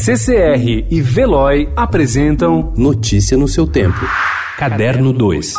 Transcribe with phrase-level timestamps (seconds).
[0.00, 3.98] CCR e Veloy apresentam Notícia no seu tempo.
[4.56, 5.54] Caderno 2.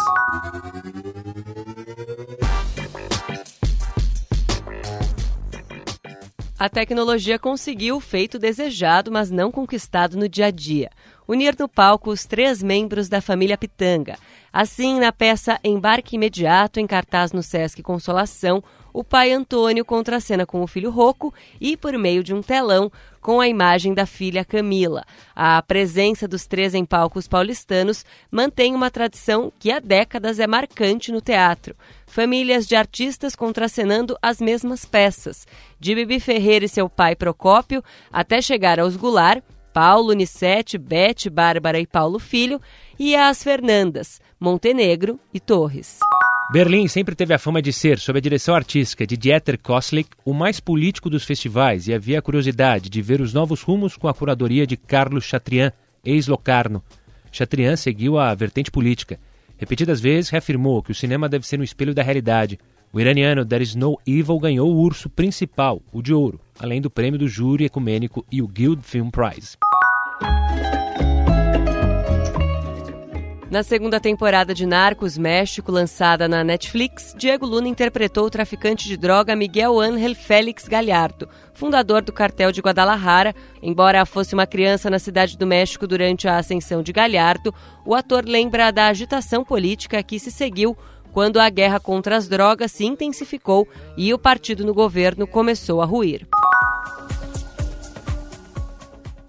[6.57, 10.89] A tecnologia conseguiu o feito desejado, mas não conquistado no dia a dia.
[11.27, 14.17] Unir no palco os três membros da família Pitanga.
[14.53, 18.63] Assim, na peça Embarque Imediato, em cartaz no Sesc Consolação,
[18.93, 22.91] o pai Antônio contracena com o filho Rocco e, por meio de um telão,
[23.21, 25.05] com a imagem da filha Camila.
[25.35, 31.11] A presença dos três em palcos paulistanos mantém uma tradição que há décadas é marcante
[31.11, 31.75] no teatro.
[32.07, 35.45] Famílias de artistas contracenando as mesmas peças,
[35.79, 39.43] de Bibi Ferreira e seu pai Procópio, até chegar aos Goulart,
[39.73, 42.59] Paulo, Nissete, Bete, Bárbara e Paulo Filho,
[42.97, 45.99] e às Fernandas, Montenegro e Torres.
[46.51, 50.33] Berlim sempre teve a fama de ser, sob a direção artística de Dieter Koslik, o
[50.33, 54.13] mais político dos festivais e havia a curiosidade de ver os novos rumos com a
[54.15, 55.71] curadoria de Carlos Chatrian,
[56.03, 56.83] ex-Locarno.
[57.31, 59.19] Chatrian seguiu a vertente política.
[59.59, 62.57] Repetidas vezes reafirmou que o cinema deve ser um espelho da realidade.
[62.91, 66.89] O iraniano There Is No Evil ganhou o urso principal, o de ouro, além do
[66.89, 69.55] prêmio do júri ecumênico e o Guild Film Prize.
[73.49, 78.95] Na segunda temporada de Narcos México, lançada na Netflix, Diego Luna interpretou o traficante de
[78.95, 83.33] droga Miguel Ángel Félix Galhardo, fundador do cartel de Guadalajara.
[83.59, 87.51] Embora fosse uma criança na cidade do México durante a ascensão de Galhardo,
[87.83, 90.77] o ator lembra da agitação política que se seguiu
[91.11, 95.85] quando a guerra contra as drogas se intensificou e o partido no governo começou a
[95.85, 96.27] ruir.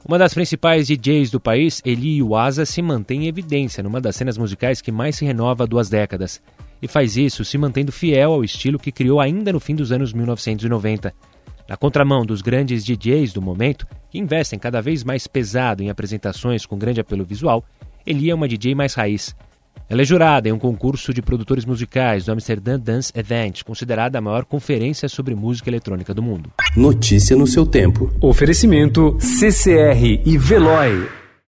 [0.06, 4.38] Uma das principais DJs do país, Eli Iwasa, se mantém em evidência numa das cenas
[4.38, 6.42] musicais que mais se renova há duas décadas.
[6.80, 10.12] E faz isso se mantendo fiel ao estilo que criou ainda no fim dos anos
[10.12, 11.12] 1990.
[11.68, 16.64] Na contramão dos grandes DJs do momento, que investem cada vez mais pesado em apresentações
[16.64, 17.62] com grande apelo visual,
[18.06, 19.36] Eli é uma DJ mais raiz.
[19.90, 24.20] Ela é jurada em um concurso de produtores musicais do Amsterdam Dance Event, considerada a
[24.20, 26.48] maior conferência sobre música eletrônica do mundo.
[26.76, 28.08] Notícia no seu tempo.
[28.20, 31.19] Oferecimento CCR e Veloy.